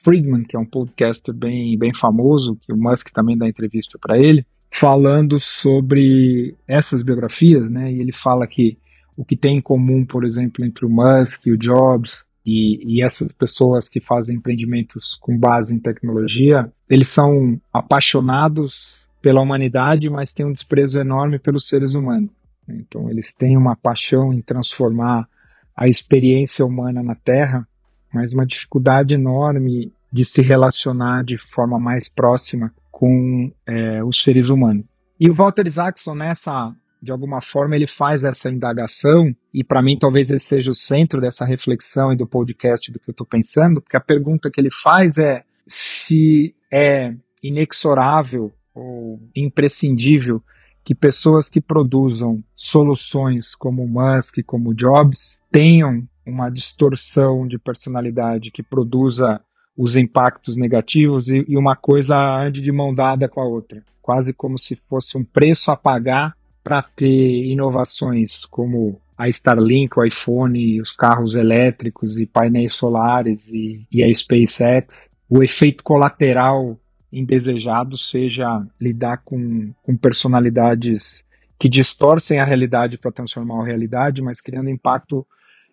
Friedman, 0.04 0.44
que 0.44 0.56
é 0.56 0.60
um 0.60 0.66
podcaster 0.66 1.34
bem, 1.34 1.78
bem 1.78 1.94
famoso, 1.94 2.58
que 2.62 2.74
o 2.74 2.78
Musk 2.78 3.10
também 3.12 3.38
dá 3.38 3.48
entrevista 3.48 3.98
para 4.00 4.18
ele, 4.18 4.46
falando 4.72 5.40
sobre 5.40 6.56
essas 6.68 7.04
biografias, 7.04 7.70
né? 7.70 7.92
E 7.92 8.00
ele 8.00 8.12
fala 8.12 8.48
que 8.48 8.78
o 9.16 9.24
que 9.24 9.38
tem 9.38 9.58
em 9.58 9.62
comum, 9.62 10.06
por 10.06 10.26
exemplo, 10.26 10.66
entre 10.66 10.86
o 10.86 10.90
Musk 10.90 11.46
e 11.46 11.52
o 11.52 11.58
Jobs 11.58 12.26
E, 12.46 12.98
e, 12.98 13.04
essas 13.04 13.32
pessoas 13.32 13.88
que 13.88 14.02
fazem 14.02 14.36
empreendimentos 14.36 15.18
com 15.22 15.38
base 15.38 15.74
em 15.74 15.80
tecnologia, 15.80 16.70
eles 16.90 17.08
são 17.08 17.58
apaixonados 17.72 19.03
pela 19.24 19.42
humanidade, 19.42 20.10
mas 20.10 20.34
têm 20.34 20.46
um 20.46 20.52
desprezo 20.52 21.00
enorme 21.00 21.40
pelos 21.40 21.66
seres 21.70 21.96
humanos. 21.96 22.30
Então, 22.68 23.10
eles 23.10 23.32
têm 23.34 23.56
uma 23.56 23.74
paixão 23.74 24.34
em 24.34 24.42
transformar 24.42 25.28
a 25.76 25.88
experiência 25.88 26.66
humana 26.66 27.02
na 27.02 27.16
Terra, 27.16 27.66
mas 28.14 28.34
uma 28.34 28.46
dificuldade 28.46 29.14
enorme 29.14 29.94
de 30.12 30.26
se 30.26 30.42
relacionar 30.42 31.24
de 31.24 31.38
forma 31.38 31.80
mais 31.80 32.14
próxima 32.14 32.72
com 32.92 33.50
é, 33.66 34.04
os 34.04 34.22
seres 34.22 34.50
humanos. 34.50 34.84
E 35.18 35.30
o 35.30 35.34
Walter 35.34 35.66
Isaacson, 35.66 36.16
nessa, 36.16 36.76
de 37.02 37.12
alguma 37.12 37.42
forma, 37.42 37.78
ele 37.78 37.88
faz 37.88 38.26
essa 38.26 38.50
indagação, 38.50 39.34
e 39.54 39.64
para 39.64 39.82
mim 39.82 39.98
talvez 39.98 40.30
esse 40.30 40.46
seja 40.46 40.70
o 40.70 40.76
centro 40.76 41.22
dessa 41.22 41.46
reflexão 41.46 42.12
e 42.12 42.18
do 42.18 42.28
podcast 42.28 42.92
do 42.92 43.00
que 43.00 43.10
eu 43.10 43.14
estou 43.14 43.26
pensando, 43.26 43.82
porque 43.82 43.96
a 43.96 44.02
pergunta 44.02 44.52
que 44.52 44.60
ele 44.60 44.70
faz 44.70 45.18
é 45.18 45.44
se 45.66 46.54
é 46.70 47.14
inexorável 47.42 48.52
ou 48.74 49.20
imprescindível 49.36 50.42
que 50.84 50.94
pessoas 50.94 51.50
que 51.50 51.62
produzam 51.62 52.44
soluções 52.56 53.56
como 53.56 53.88
Musk, 53.88 54.40
como 54.46 54.74
Jobs, 54.74 55.40
tenham 55.52 56.04
uma 56.26 56.50
distorção 56.50 57.48
de 57.48 57.58
personalidade 57.58 58.52
que 58.52 58.64
produza 58.64 59.40
os 59.78 59.96
impactos 59.96 60.56
negativos 60.56 61.30
e, 61.30 61.46
e 61.48 61.58
uma 61.58 61.76
coisa 61.76 62.18
ande 62.18 62.62
de 62.62 62.72
mão 62.72 62.94
dada 62.94 63.28
com 63.28 63.42
a 63.42 63.46
outra, 63.46 63.84
quase 64.02 64.34
como 64.34 64.58
se 64.58 64.76
fosse 64.90 65.18
um 65.18 65.24
preço 65.24 65.72
a 65.72 65.78
pagar 65.78 66.36
para 66.64 66.82
ter 66.82 67.46
inovações 67.46 68.46
como 68.46 69.00
a 69.18 69.28
Starlink, 69.28 69.98
o 69.98 70.06
iPhone, 70.06 70.82
os 70.82 70.94
carros 70.94 71.36
elétricos 71.36 72.18
e 72.18 72.26
painéis 72.26 72.74
solares 72.74 73.48
e, 73.50 73.86
e 73.92 74.04
a 74.04 74.14
SpaceX, 74.14 75.10
o 75.30 75.44
efeito 75.44 75.84
colateral 75.84 76.78
indesejado 77.14 77.98
seja 77.98 78.66
lidar 78.80 79.18
com, 79.24 79.72
com 79.84 79.96
personalidades 79.96 81.24
que 81.60 81.70
distorcem 81.70 82.40
a 82.40 82.46
realidade 82.46 82.98
para 82.98 83.12
transformar 83.12 83.62
a 83.62 83.66
realidade, 83.66 84.22
mas 84.22 84.42
criando 84.42 84.70
impacto 84.70 85.26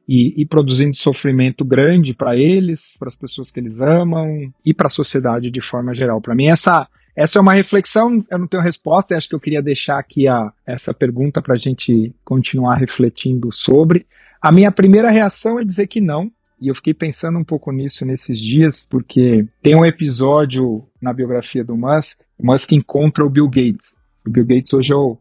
e, 0.07 0.41
e 0.41 0.47
produzindo 0.47 0.97
sofrimento 0.97 1.65
grande 1.65 2.15
para 2.15 2.37
eles, 2.37 2.95
para 2.99 3.09
as 3.09 3.17
pessoas 3.17 3.51
que 3.51 3.59
eles 3.61 3.81
amam 3.81 4.53
e 4.65 4.75
para 4.75 4.89
a 4.89 4.91
sociedade 4.91 5.51
de 5.51 5.61
forma 5.61 5.95
geral. 5.95 6.21
Para 6.21 6.35
mim, 6.35 6.47
essa, 6.47 6.87
essa 7.17 7.39
é 7.39 7.43
uma 7.43 7.55
reflexão, 7.55 8.25
eu 8.31 8.39
não 8.39 8.47
tenho 8.47 8.63
resposta, 8.63 9.15
e 9.15 9.17
acho 9.17 9.29
que 9.29 9.35
eu 9.35 9.41
queria 9.41 9.63
deixar 9.63 9.99
aqui 9.99 10.29
a, 10.29 10.53
essa 10.67 10.93
pergunta 10.93 11.41
para 11.41 11.55
a 11.55 11.59
gente 11.59 12.15
continuar 12.25 12.77
refletindo 12.77 13.53
sobre. 13.53 14.07
A 14.41 14.51
minha 14.51 14.71
primeira 14.71 15.11
reação 15.11 15.59
é 15.59 15.65
dizer 15.65 15.87
que 15.87 16.01
não, 16.01 16.31
e 16.61 16.69
eu 16.69 16.75
fiquei 16.75 16.93
pensando 16.93 17.39
um 17.39 17.45
pouco 17.45 17.73
nisso 17.73 18.05
nesses 18.05 18.39
dias, 18.39 18.87
porque 18.89 19.47
tem 19.63 19.75
um 19.75 19.85
episódio 19.85 20.87
na 21.01 21.13
biografia 21.13 21.65
do 21.65 21.77
Musk, 21.77 22.21
o 22.39 22.47
Musk 22.47 22.73
encontra 22.73 23.25
o 23.25 23.31
Bill 23.31 23.49
Gates. 23.49 23.97
O 24.27 24.31
Bill 24.31 24.45
Gates 24.45 24.75
hoje 24.75 24.93
é 24.93 24.97
o, 24.97 25.17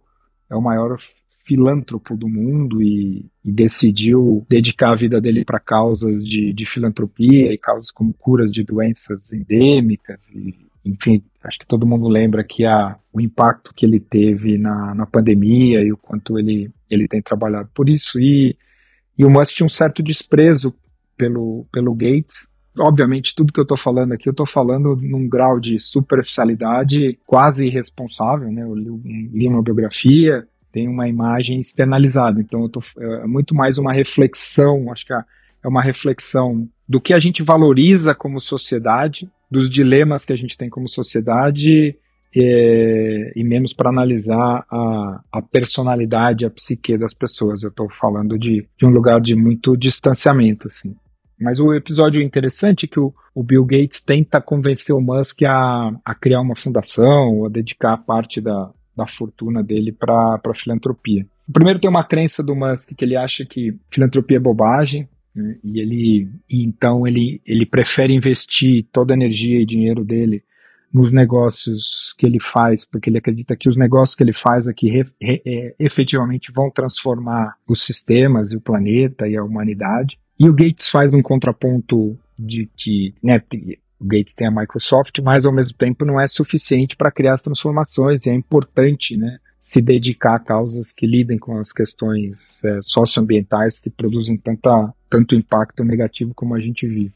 é 0.49 0.55
o 0.55 0.61
maior 0.61 0.97
filântropo 1.45 2.15
do 2.15 2.27
mundo 2.27 2.83
e, 2.83 3.25
e 3.43 3.51
decidiu 3.51 4.45
dedicar 4.49 4.91
a 4.91 4.95
vida 4.95 5.21
dele 5.21 5.45
para 5.45 5.59
causas 5.59 6.23
de, 6.23 6.53
de, 6.53 6.65
filantropia 6.65 7.51
e 7.51 7.57
causas 7.57 7.89
como 7.89 8.13
curas 8.13 8.51
de 8.51 8.63
doenças 8.63 9.33
endêmicas. 9.33 10.21
E, 10.35 10.53
enfim, 10.85 11.23
acho 11.43 11.57
que 11.57 11.65
todo 11.65 11.87
mundo 11.87 12.07
lembra 12.07 12.43
que 12.43 12.65
a, 12.65 12.97
o 13.13 13.21
impacto 13.21 13.73
que 13.73 13.85
ele 13.85 13.99
teve 13.99 14.57
na, 14.57 14.93
na 14.93 15.05
pandemia 15.05 15.81
e 15.81 15.91
o 15.91 15.97
quanto 15.97 16.37
ele, 16.37 16.69
ele 16.89 17.07
tem 17.07 17.21
trabalhado 17.21 17.69
por 17.73 17.89
isso. 17.89 18.19
E, 18.19 18.55
e 19.17 19.25
o 19.25 19.29
Musk 19.29 19.55
tinha 19.55 19.65
um 19.65 19.69
certo 19.69 20.03
desprezo 20.03 20.75
pelo, 21.19 21.67
pelo 21.71 21.93
Gates. 21.93 22.47
Obviamente, 22.79 23.35
tudo 23.35 23.51
que 23.51 23.59
eu 23.59 23.63
estou 23.63 23.77
falando 23.77 24.13
aqui, 24.13 24.29
eu 24.29 24.31
estou 24.31 24.45
falando 24.45 24.95
num 24.95 25.27
grau 25.27 25.59
de 25.59 25.77
superficialidade 25.77 27.19
quase 27.27 27.67
irresponsável. 27.67 28.49
Né? 28.49 28.63
Eu 28.63 28.73
li, 28.73 29.29
li 29.33 29.47
uma 29.47 29.61
biografia, 29.61 30.47
tem 30.71 30.87
uma 30.87 31.09
imagem 31.09 31.59
externalizada. 31.59 32.39
Então, 32.39 32.61
eu 32.61 32.69
tô, 32.69 32.79
é 32.97 33.27
muito 33.27 33.53
mais 33.53 33.77
uma 33.77 33.91
reflexão, 33.91 34.91
acho 34.91 35.05
que 35.05 35.13
é 35.13 35.67
uma 35.67 35.81
reflexão 35.81 36.67
do 36.87 37.01
que 37.01 37.13
a 37.13 37.19
gente 37.19 37.43
valoriza 37.43 38.15
como 38.15 38.39
sociedade, 38.39 39.29
dos 39.51 39.69
dilemas 39.69 40.23
que 40.23 40.31
a 40.31 40.37
gente 40.37 40.57
tem 40.57 40.69
como 40.69 40.87
sociedade, 40.87 41.97
é, 42.35 43.31
e 43.35 43.43
menos 43.43 43.73
para 43.73 43.89
analisar 43.89 44.65
a, 44.69 45.21
a, 45.31 45.41
personalidade, 45.41 46.45
a 46.45 46.49
psique 46.49 46.97
das 46.97 47.13
pessoas. 47.13 47.63
Eu 47.63 47.69
estou 47.69 47.89
falando 47.89 48.37
de, 48.37 48.67
de, 48.77 48.85
um 48.85 48.89
lugar 48.89 49.19
de 49.19 49.35
muito 49.35 49.75
distanciamento, 49.75 50.67
assim. 50.67 50.95
Mas 51.39 51.59
o 51.59 51.73
episódio 51.73 52.21
interessante 52.21 52.85
é 52.85 52.87
que 52.87 52.99
o, 52.99 53.13
o 53.33 53.41
Bill 53.41 53.63
Gates 53.65 54.03
tenta 54.03 54.41
convencer 54.41 54.95
o 54.95 55.01
Musk 55.01 55.43
a, 55.43 55.91
a 56.03 56.13
criar 56.13 56.41
uma 56.41 56.55
fundação, 56.55 57.45
a 57.45 57.49
dedicar 57.49 57.97
parte 57.97 58.41
da, 58.41 58.71
da 58.95 59.07
fortuna 59.07 59.63
dele 59.63 59.91
para 59.91 60.41
filantropia. 60.53 61.25
Primeiro 61.51 61.79
tem 61.79 61.89
uma 61.89 62.03
crença 62.03 62.43
do 62.43 62.55
Musk 62.55 62.91
que 62.95 63.05
ele 63.05 63.15
acha 63.15 63.45
que 63.45 63.75
filantropia 63.89 64.37
é 64.37 64.39
bobagem, 64.39 65.07
né, 65.33 65.57
e 65.63 65.79
ele 65.79 66.29
e 66.49 66.63
então 66.63 67.07
ele, 67.07 67.41
ele 67.45 67.65
prefere 67.65 68.13
investir 68.13 68.85
toda 68.91 69.13
a 69.13 69.15
energia 69.15 69.61
e 69.61 69.65
dinheiro 69.65 70.03
dele 70.03 70.43
nos 70.93 71.11
negócios 71.11 72.13
que 72.17 72.25
ele 72.25 72.39
faz, 72.39 72.83
porque 72.83 73.09
ele 73.09 73.19
acredita 73.19 73.55
que 73.55 73.69
os 73.69 73.77
negócios 73.77 74.15
que 74.15 74.23
ele 74.23 74.33
faz 74.33 74.67
aqui 74.67 74.89
re, 74.89 75.05
re, 75.21 75.41
é, 75.45 75.75
efetivamente 75.79 76.51
vão 76.51 76.69
transformar 76.71 77.55
os 77.67 77.83
sistemas 77.83 78.51
e 78.51 78.57
o 78.57 78.61
planeta 78.61 79.27
e 79.27 79.37
a 79.37 79.43
humanidade. 79.43 80.17
E 80.39 80.47
o 80.47 80.53
Gates 80.53 80.87
faz 80.89 81.13
um 81.13 81.21
contraponto 81.21 82.17
de 82.37 82.69
que 82.77 83.13
né, 83.21 83.43
o 83.99 84.05
Gates 84.05 84.33
tem 84.33 84.47
a 84.47 84.51
Microsoft, 84.51 85.19
mas 85.19 85.45
ao 85.45 85.51
mesmo 85.51 85.77
tempo 85.77 86.05
não 86.05 86.19
é 86.19 86.25
suficiente 86.25 86.95
para 86.95 87.11
criar 87.11 87.33
as 87.33 87.41
transformações 87.41 88.25
e 88.25 88.29
é 88.29 88.33
importante 88.33 89.17
né, 89.17 89.39
se 89.59 89.81
dedicar 89.81 90.35
a 90.35 90.39
causas 90.39 90.93
que 90.93 91.05
lidem 91.05 91.37
com 91.37 91.57
as 91.59 91.73
questões 91.73 92.63
é, 92.63 92.79
socioambientais 92.81 93.81
que 93.81 93.89
produzem 93.89 94.37
tanta, 94.37 94.93
tanto 95.09 95.35
impacto 95.35 95.83
negativo 95.83 96.33
como 96.33 96.55
a 96.55 96.59
gente 96.61 96.87
vive. 96.87 97.13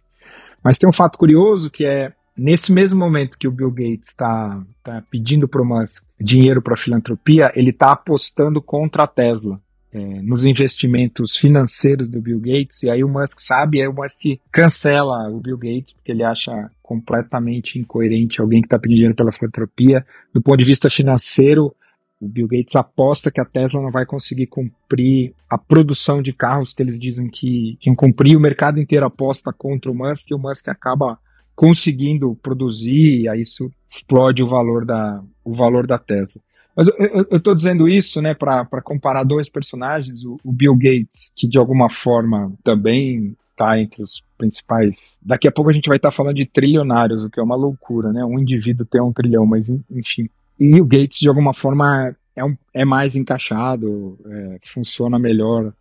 Mas 0.62 0.78
tem 0.78 0.90
um 0.90 0.94
fato 0.94 1.18
curioso 1.18 1.72
que 1.72 1.86
é 1.86 2.12
nesse 2.36 2.74
mesmo 2.74 3.00
momento 3.00 3.38
que 3.38 3.48
o 3.48 3.52
Bill 3.52 3.72
Gates 3.72 4.10
está 4.10 4.62
tá 4.84 5.02
pedindo 5.10 5.48
para 5.48 5.62
o 5.62 5.86
dinheiro 6.20 6.62
para 6.62 6.76
filantropia, 6.76 7.54
ele 7.56 7.70
está 7.70 7.94
apostando 7.94 8.62
contra 8.62 9.04
a 9.04 9.08
Tesla 9.08 9.62
é, 9.94 10.22
nos 10.24 10.44
investimentos 10.44 11.38
financeiros 11.38 12.10
do 12.10 12.20
Bill 12.20 12.40
Gates, 12.40 12.82
e 12.82 12.90
aí 12.90 13.04
o 13.04 13.08
Musk 13.08 13.40
sabe, 13.40 13.80
aí 13.80 13.88
o 13.88 13.94
Musk 13.94 14.22
cancela 14.52 15.30
o 15.30 15.40
Bill 15.40 15.58
Gates, 15.58 15.94
porque 15.94 16.12
ele 16.12 16.24
acha 16.24 16.72
completamente 16.82 17.78
incoerente 17.78 18.42
alguém 18.42 18.62
que 18.62 18.66
está 18.66 18.80
pedindo 18.80 18.96
dinheiro 18.96 19.16
pela 19.16 19.32
filantropia. 19.32 20.04
Do 20.34 20.42
ponto 20.42 20.58
de 20.58 20.66
vista 20.66 20.90
financeiro, 20.90 21.76
o 22.20 22.28
Bill 22.28 22.48
Gates 22.48 22.76
aposta 22.76 23.30
que 23.30 23.40
a 23.40 23.46
Tesla 23.46 23.82
não 23.82 23.92
vai 23.92 24.06
conseguir 24.06 24.48
cumprir 24.48 25.34
a 25.48 25.58
produção 25.58 26.22
de 26.22 26.34
carros 26.34 26.74
que 26.74 26.82
eles 26.82 27.00
dizem 27.00 27.30
que, 27.30 27.78
iam 27.86 27.96
cumprir, 27.96 28.36
o 28.36 28.40
mercado 28.40 28.80
inteiro 28.80 29.06
aposta 29.06 29.54
contra 29.54 29.92
o 29.92 29.96
Musk, 29.96 30.32
e 30.32 30.34
o 30.34 30.40
Musk 30.40 30.70
acaba 30.70 31.20
conseguindo 31.56 32.36
produzir, 32.42 33.22
e 33.22 33.30
aí 33.30 33.42
isso 33.42 33.72
explode 33.88 34.42
o 34.42 34.48
valor 34.48 34.86
da, 34.86 35.24
o 35.44 35.54
valor 35.54 35.86
da 35.86 36.00
Tesla. 36.00 36.42
Mas 36.76 36.88
eu 37.30 37.38
estou 37.38 37.54
dizendo 37.54 37.88
isso 37.88 38.22
né, 38.22 38.34
para 38.34 38.82
comparar 38.82 39.24
dois 39.24 39.48
personagens, 39.48 40.24
o, 40.26 40.40
o, 40.44 40.52
Bill 40.52 40.76
Gates, 40.76 41.32
que 41.36 41.48
de 41.48 41.58
alguma 41.58 41.90
forma 41.90 42.52
também 42.64 43.36
está 43.52 43.80
entre 43.80 44.02
os 44.02 44.24
principais. 44.38 45.16
Daqui 45.22 45.48
a 45.48 45.52
pouco 45.52 45.70
a 45.70 45.74
gente 45.74 45.88
vai 45.88 45.98
estar 45.98 46.10
tá 46.10 46.16
falando 46.16 46.36
de 46.36 46.46
trilionários, 46.46 47.24
o 47.24 47.30
que 47.30 47.40
é 47.40 47.44
uma 47.44 47.56
loucura, 47.56 48.12
né? 48.12 48.26
Um 48.26 48.40
indivíduo 48.40 48.86
ter 48.86 49.02
um 49.02 49.14
trilhão, 49.14 49.46
mas 49.46 49.70
enfim. 49.92 50.28
E 50.60 50.82
o 50.82 50.86
Gates, 50.86 51.20
de 51.20 51.30
alguma 51.30 51.54
forma, 51.54 52.16
é, 52.36 52.44
um, 52.44 52.56
é 52.74 52.84
mais 52.84 53.16
encaixado, 53.16 54.18
é, 54.26 54.60
funciona 54.64 55.20
melhor 55.20 55.72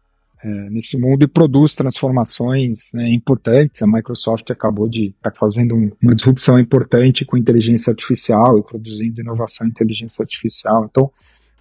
é, 0.44 0.48
nesse 0.70 0.98
mundo 0.98 1.22
e 1.22 1.28
produz 1.28 1.74
transformações 1.74 2.90
né, 2.92 3.08
importantes. 3.10 3.80
A 3.82 3.86
Microsoft 3.86 4.50
acabou 4.50 4.88
de 4.88 5.08
estar 5.08 5.30
tá 5.30 5.38
fazendo 5.38 5.74
um, 5.76 5.90
uma 6.02 6.14
disrupção 6.14 6.58
importante 6.58 7.24
com 7.24 7.36
inteligência 7.36 7.90
artificial 7.90 8.58
e 8.58 8.62
produzindo 8.62 9.20
inovação 9.20 9.66
em 9.66 9.70
inteligência 9.70 10.22
artificial. 10.22 10.86
Então, 10.90 11.10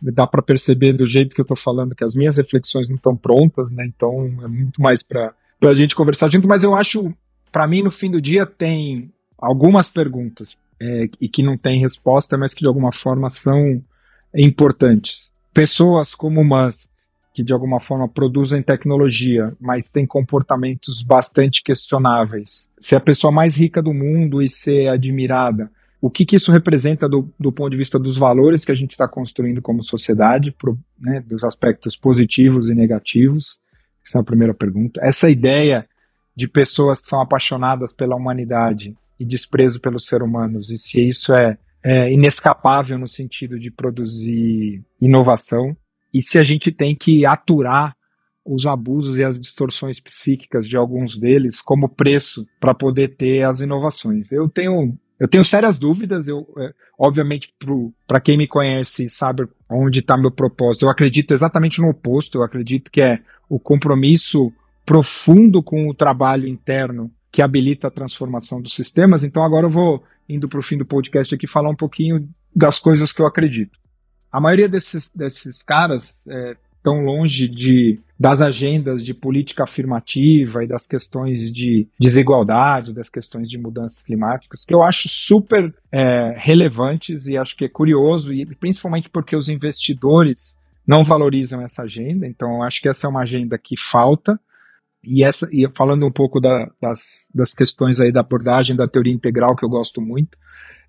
dá 0.02 0.26
para 0.26 0.42
perceber 0.42 0.94
do 0.94 1.06
jeito 1.06 1.36
que 1.36 1.42
eu 1.42 1.44
estou 1.44 1.58
falando 1.58 1.94
que 1.94 2.04
as 2.04 2.16
minhas 2.16 2.38
reflexões 2.38 2.90
não 2.90 2.96
estão 2.96 3.16
prontas, 3.16 3.70
né? 3.70 3.86
Então, 3.86 4.26
é 4.44 4.48
muito 4.48 4.82
mais 4.82 5.04
para 5.04 5.32
a 5.62 5.74
gente 5.76 5.96
conversar 5.96 6.32
junto. 6.32 6.48
Mas 6.48 6.64
eu 6.64 6.74
acho, 6.74 7.14
para 7.52 7.68
mim, 7.68 7.84
no 7.84 7.92
fim 7.92 8.10
do 8.10 8.20
dia, 8.20 8.48
tem 8.48 9.12
algumas 9.38 9.90
perguntas 9.90 10.58
é, 10.80 11.08
e 11.20 11.30
que 11.30 11.44
não 11.44 11.56
tem 11.56 11.80
resposta, 11.80 12.36
mas 12.36 12.56
que 12.56 12.62
de 12.62 12.68
alguma 12.68 12.92
forma 12.92 13.30
são 13.30 13.84
importantes. 14.36 15.32
Pessoas 15.54 16.16
como 16.16 16.44
Musk, 16.44 16.90
que 17.34 17.44
de 17.44 17.54
alguma 17.54 17.80
forma 17.80 18.08
produzem 18.08 18.62
tecnologia, 18.62 19.54
mas 19.60 19.90
têm 19.90 20.06
comportamentos 20.06 21.02
bastante 21.02 21.64
questionáveis. 21.64 22.70
Ser 22.80 22.98
a 22.98 23.02
pessoa 23.02 23.32
mais 23.32 23.56
rica 23.56 23.82
do 23.82 23.94
mundo 23.94 24.42
e 24.42 24.50
ser 24.50 24.90
admirada. 24.90 25.72
O 26.02 26.10
que, 26.10 26.26
que 26.26 26.36
isso 26.36 26.52
representa 26.52 27.08
do, 27.08 27.32
do 27.40 27.52
ponto 27.52 27.70
de 27.70 27.78
vista 27.78 27.98
dos 27.98 28.18
valores 28.18 28.66
que 28.66 28.72
a 28.72 28.76
gente 28.76 28.92
está 28.92 29.08
construindo 29.08 29.62
como 29.62 29.84
sociedade, 29.84 30.52
pro, 30.52 30.78
né, 31.00 31.22
dos 31.22 31.44
aspectos 31.44 31.96
positivos 31.96 32.70
e 32.70 32.76
negativos? 32.76 33.60
Essa 34.06 34.18
é 34.18 34.22
a 34.22 34.24
primeira 34.24 34.54
pergunta. 34.54 35.00
Essa 35.04 35.30
ideia 35.30 35.88
de 36.36 36.48
pessoas 36.48 37.02
que 37.02 37.08
são 37.08 37.22
apaixonadas 37.22 37.94
pela 37.94 38.16
humanidade 38.16 38.96
e 39.20 39.26
desprezo 39.26 39.80
pelos 39.80 40.08
seres 40.08 40.28
humanos, 40.28 40.72
e 40.72 40.78
se 40.78 41.08
isso 41.08 41.34
é, 41.34 41.58
é 41.84 42.12
inescapável 42.12 42.98
no 42.98 43.08
sentido 43.08 43.60
de 43.60 43.70
produzir 43.70 44.82
inovação, 45.00 45.78
e 46.13 46.22
se 46.22 46.38
a 46.38 46.44
gente 46.44 46.72
tem 46.72 46.96
que 46.96 47.25
aturar 47.25 47.96
os 48.46 48.65
abusos 48.65 49.18
e 49.18 49.24
as 49.24 49.39
distorções 49.39 50.00
psíquicas 50.00 50.68
de 50.68 50.75
alguns 50.75 51.18
deles 51.18 51.62
como 51.62 51.88
preço 51.88 52.46
para 52.60 52.74
poder 52.74 53.10
ter 53.10 53.44
as 53.44 53.62
inovações. 53.62 54.32
Eu 54.32 54.50
tenho 54.50 54.98
eu 55.20 55.27
tenho 55.27 55.46
sérias 55.46 55.77
dúvidas, 55.77 56.27
eu, 56.27 56.51
é, 56.58 56.74
obviamente, 56.98 57.53
para 58.08 58.20
quem 58.20 58.36
me 58.36 58.48
conhece 58.48 59.08
sabe 59.08 59.48
onde 59.70 60.00
está 60.00 60.18
meu 60.18 60.32
propósito. 60.32 60.86
Eu 60.86 60.89
acredito 60.89 61.32
exatamente 61.32 61.80
no 61.80 61.89
oposto, 61.89 62.39
eu 62.39 62.44
acredito 62.44 62.89
que 62.89 63.01
é 63.01 63.20
o 63.48 63.60
compromisso 63.60 64.51
profundo 64.84 65.62
com 65.62 65.88
o 65.88 65.94
trabalho 65.94 66.48
interno 66.48 67.12
que 67.32 67.44
habilita 67.44 67.88
a 67.88 67.91
transformação 67.91 68.60
dos 68.60 68.75
sistemas. 68.75 69.24
Então, 69.24 69.44
agora 69.44 69.68
eu 69.68 69.70
vou, 69.70 70.03
indo 70.27 70.50
para 70.50 70.58
o 70.58 70.63
fim 70.63 70.75
do 70.75 70.88
podcast 70.88 71.36
aqui, 71.36 71.46
falar 71.46 71.70
um 71.70 71.75
pouquinho 71.75 72.27
das 72.53 72.80
coisas 72.80 73.13
que 73.13 73.22
eu 73.22 73.27
acredito. 73.27 73.77
A 74.32 74.40
maioria 74.40 74.70
desses, 74.70 75.12
desses 75.14 75.62
caras 75.62 76.26
é, 76.28 76.56
tão 76.84 77.04
longe 77.04 77.48
de, 77.48 78.00
das 78.20 78.42
agendas 78.42 79.04
de 79.04 79.14
política 79.14 79.64
afirmativa 79.64 80.64
e 80.64 80.68
das 80.68 80.88
questões 80.88 81.52
de 81.52 81.88
desigualdade, 82.00 82.94
das 82.94 83.10
questões 83.10 83.50
de 83.50 83.58
mudanças 83.58 84.04
climáticas, 84.04 84.66
que 84.66 84.74
eu 84.74 84.82
acho 84.82 85.08
super 85.08 85.74
é, 85.92 86.34
relevantes 86.38 87.28
e 87.28 87.38
acho 87.38 87.56
que 87.56 87.66
é 87.66 87.70
curioso, 87.70 88.34
e 88.34 88.46
principalmente 88.56 89.10
porque 89.10 89.36
os 89.36 89.50
investidores 89.50 90.58
não 90.88 91.04
valorizam 91.04 91.62
essa 91.62 91.84
agenda, 91.84 92.26
então 92.26 92.56
eu 92.56 92.64
acho 92.64 92.82
que 92.82 92.90
essa 92.90 93.08
é 93.08 93.10
uma 93.10 93.22
agenda 93.22 93.58
que 93.58 93.76
falta. 93.80 94.40
E, 95.04 95.24
essa, 95.24 95.48
e 95.52 95.68
falando 95.76 96.06
um 96.06 96.12
pouco 96.12 96.40
da, 96.40 96.70
das, 96.80 97.28
das 97.34 97.56
questões 97.56 98.00
aí 98.00 98.12
da 98.12 98.20
abordagem 98.20 98.76
da 98.76 98.88
teoria 98.88 99.14
integral, 99.14 99.56
que 99.56 99.66
eu 99.66 99.70
gosto 99.70 100.00
muito, 100.00 100.38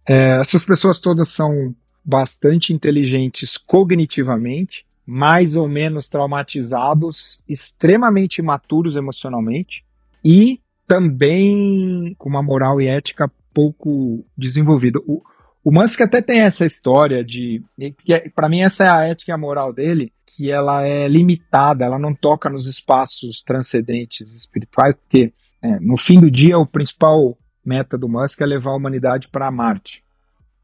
é, 0.07 0.39
essas 0.41 0.65
pessoas 0.65 1.01
todas 1.01 1.29
são 1.29 1.75
bastante 2.05 2.73
inteligentes 2.73 3.57
cognitivamente, 3.57 4.85
mais 5.07 5.57
ou 5.57 5.69
menos 5.69 6.09
traumatizados, 6.09 7.43
extremamente 7.49 8.39
imaturos 8.39 8.97
emocionalmente 8.97 9.85
e 10.25 10.61
também 10.87 12.15
com 12.19 12.29
uma 12.29 12.43
moral 12.43 12.81
e 12.81 12.87
ética 12.87 13.31
pouco 13.53 14.25
desenvolvida. 14.37 15.01
O, 15.07 15.23
o 15.65 15.71
Musk 15.71 16.01
até 16.01 16.21
tem 16.21 16.41
essa 16.41 16.65
história 16.65 17.25
de. 17.25 17.63
É, 18.09 18.29
Para 18.31 18.49
mim, 18.49 18.63
essa 18.63 18.85
é 18.85 18.89
a 18.89 19.03
ética 19.03 19.31
e 19.31 19.35
a 19.35 19.39
moral 19.39 19.73
dele, 19.73 20.13
que 20.27 20.51
ela 20.51 20.87
é 20.87 21.07
limitada, 21.07 21.85
ela 21.85 21.99
não 21.99 22.15
toca 22.15 22.49
nos 22.49 22.67
espaços 22.67 23.43
transcendentes 23.43 24.35
espirituais, 24.35 24.97
porque 24.97 25.33
é, 25.63 25.79
no 25.79 25.97
fim 25.97 26.21
do 26.21 26.31
dia 26.31 26.59
o 26.59 26.67
principal 26.67 27.39
meta 27.65 27.97
do 27.97 28.09
Musk 28.09 28.41
é 28.41 28.47
levar 28.47 28.73
a 28.73 28.77
humanidade 28.77 29.29
para 29.29 29.51
Marte. 29.51 30.02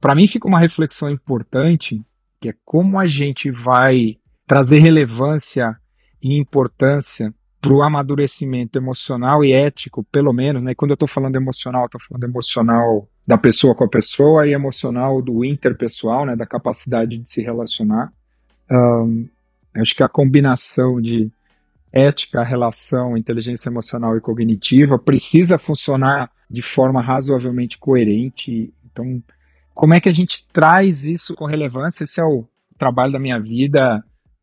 Para 0.00 0.14
mim, 0.14 0.26
fica 0.26 0.46
uma 0.46 0.60
reflexão 0.60 1.10
importante, 1.10 2.00
que 2.40 2.50
é 2.50 2.54
como 2.64 2.98
a 2.98 3.06
gente 3.06 3.50
vai 3.50 4.16
trazer 4.46 4.78
relevância 4.78 5.76
e 6.22 6.38
importância 6.38 7.34
para 7.60 7.72
o 7.72 7.82
amadurecimento 7.82 8.78
emocional 8.78 9.44
e 9.44 9.52
ético, 9.52 10.04
pelo 10.04 10.32
menos, 10.32 10.62
né? 10.62 10.74
Quando 10.74 10.92
eu 10.92 10.94
estou 10.94 11.08
falando 11.08 11.36
emocional, 11.36 11.86
estou 11.86 12.00
falando 12.00 12.24
emocional 12.24 13.08
da 13.26 13.36
pessoa 13.36 13.74
com 13.74 13.84
a 13.84 13.88
pessoa 13.88 14.46
e 14.46 14.52
emocional 14.52 15.20
do 15.20 15.44
interpessoal, 15.44 16.24
né? 16.24 16.36
Da 16.36 16.46
capacidade 16.46 17.18
de 17.18 17.28
se 17.28 17.42
relacionar. 17.42 18.12
Um, 18.70 19.28
acho 19.74 19.94
que 19.94 20.02
a 20.02 20.08
combinação 20.08 21.00
de 21.00 21.30
ética, 21.92 22.44
relação, 22.44 23.16
inteligência 23.16 23.68
emocional 23.68 24.16
e 24.16 24.20
cognitiva 24.20 24.98
precisa 24.98 25.58
funcionar 25.58 26.30
de 26.48 26.62
forma 26.62 27.02
razoavelmente 27.02 27.76
coerente. 27.78 28.72
Então, 28.90 29.22
como 29.78 29.94
é 29.94 30.00
que 30.00 30.08
a 30.08 30.12
gente 30.12 30.44
traz 30.52 31.04
isso 31.04 31.36
com 31.36 31.44
relevância? 31.44 32.02
Esse 32.02 32.20
é 32.20 32.24
o 32.24 32.44
trabalho 32.76 33.12
da 33.12 33.18
minha 33.20 33.38
vida 33.38 34.02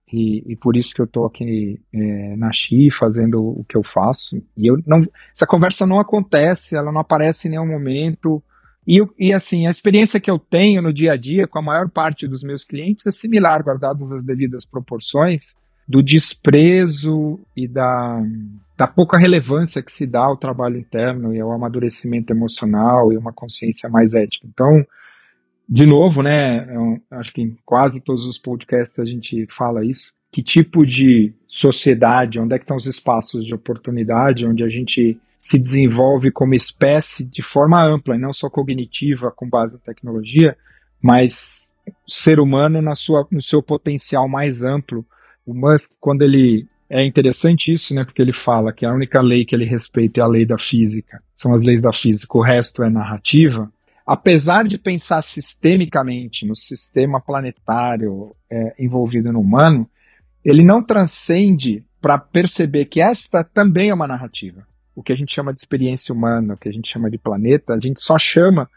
e, 0.09 0.41
e, 0.47 0.55
por 0.55 0.77
isso 0.77 0.95
que 0.95 1.01
eu 1.01 1.05
estou 1.05 1.25
aqui 1.25 1.77
é, 1.93 2.37
na 2.37 2.53
Xi 2.53 2.89
fazendo 2.89 3.43
o 3.43 3.65
que 3.67 3.75
eu 3.75 3.83
faço. 3.83 4.41
E 4.55 4.65
eu 4.65 4.81
não, 4.87 5.05
essa 5.35 5.45
conversa 5.45 5.85
não 5.85 5.99
acontece, 5.99 6.77
ela 6.77 6.89
não 6.89 7.01
aparece 7.01 7.49
em 7.49 7.51
nenhum 7.51 7.67
momento. 7.67 8.41
E, 8.87 9.05
e 9.19 9.33
assim, 9.33 9.67
a 9.67 9.69
experiência 9.69 10.21
que 10.21 10.31
eu 10.31 10.39
tenho 10.39 10.81
no 10.81 10.93
dia 10.93 11.11
a 11.11 11.17
dia 11.17 11.45
com 11.45 11.59
a 11.59 11.61
maior 11.61 11.89
parte 11.89 12.29
dos 12.29 12.41
meus 12.41 12.63
clientes 12.63 13.05
é 13.05 13.11
similar, 13.11 13.61
guardadas 13.61 14.13
as 14.13 14.23
devidas 14.23 14.65
proporções, 14.65 15.53
do 15.85 16.01
desprezo 16.01 17.41
e 17.53 17.67
da, 17.67 18.23
da 18.77 18.87
pouca 18.87 19.17
relevância 19.17 19.83
que 19.83 19.91
se 19.91 20.07
dá 20.07 20.23
ao 20.23 20.37
trabalho 20.37 20.77
interno 20.77 21.35
e 21.35 21.41
ao 21.41 21.51
amadurecimento 21.51 22.31
emocional 22.31 23.11
e 23.11 23.17
uma 23.17 23.33
consciência 23.33 23.89
mais 23.89 24.13
ética. 24.13 24.47
Então, 24.47 24.85
de 25.67 25.85
novo, 25.85 26.21
né, 26.21 26.67
eu 26.73 27.01
acho 27.11 27.33
que 27.33 27.41
em 27.41 27.57
quase 27.65 28.01
todos 28.01 28.25
os 28.25 28.37
podcasts 28.37 28.99
a 28.99 29.05
gente 29.05 29.47
fala 29.49 29.83
isso, 29.83 30.09
que 30.31 30.43
tipo 30.43 30.85
de 30.85 31.33
sociedade, 31.47 32.39
onde 32.39 32.53
é 32.53 32.57
que 32.57 32.63
estão 32.63 32.77
os 32.77 32.85
espaços 32.85 33.45
de 33.45 33.53
oportunidade, 33.53 34.45
onde 34.45 34.63
a 34.63 34.69
gente 34.69 35.19
se 35.39 35.59
desenvolve 35.59 36.31
como 36.31 36.55
espécie 36.55 37.23
de 37.23 37.41
forma 37.41 37.83
ampla, 37.83 38.17
não 38.17 38.33
só 38.33 38.49
cognitiva 38.49 39.31
com 39.31 39.47
base 39.47 39.75
na 39.75 39.79
tecnologia, 39.79 40.57
mas 41.01 41.75
ser 42.07 42.39
humano 42.39 42.81
na 42.81 42.95
sua, 42.95 43.27
no 43.31 43.41
seu 43.41 43.61
potencial 43.61 44.27
mais 44.27 44.63
amplo. 44.63 45.05
O 45.45 45.53
Musk, 45.53 45.91
quando 45.99 46.23
ele 46.23 46.67
é 46.89 47.05
interessante 47.05 47.71
isso, 47.71 47.93
né? 47.93 48.03
Porque 48.03 48.21
ele 48.21 48.33
fala 48.33 48.73
que 48.73 48.85
a 48.85 48.93
única 48.93 49.21
lei 49.21 49.45
que 49.45 49.55
ele 49.55 49.65
respeita 49.65 50.19
é 50.19 50.23
a 50.23 50.27
lei 50.27 50.45
da 50.45 50.57
física, 50.57 51.21
são 51.35 51.53
as 51.53 51.63
leis 51.63 51.81
da 51.81 51.93
física, 51.93 52.37
o 52.37 52.41
resto 52.41 52.83
é 52.83 52.89
narrativa 52.89 53.71
apesar 54.05 54.65
de 54.65 54.77
pensar 54.77 55.21
sistemicamente 55.21 56.45
no 56.45 56.55
sistema 56.55 57.19
planetário 57.19 58.35
é, 58.49 58.75
envolvido 58.77 59.33
no 59.33 59.39
humano, 59.39 59.89
ele 60.43 60.63
não 60.63 60.83
transcende 60.83 61.83
para 61.99 62.19
perceber 62.19 62.85
que 62.85 63.01
esta 63.01 63.43
também 63.43 63.89
é 63.89 63.93
uma 63.93 64.07
narrativa. 64.07 64.65
O 64.95 65.01
que 65.01 65.11
a 65.11 65.15
gente 65.15 65.33
chama 65.33 65.51
de 65.51 65.59
experiência 65.59 66.13
humana, 66.13 66.53
o 66.53 66.57
que 66.57 66.69
a 66.69 66.71
gente 66.71 66.89
chama 66.89 67.09
de 67.09 67.17
planeta, 67.17 67.73
a 67.73 67.79
gente 67.79 67.99
só 67.99 68.17
chama 68.17 68.69